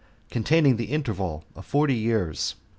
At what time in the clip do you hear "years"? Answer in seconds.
1.93-2.55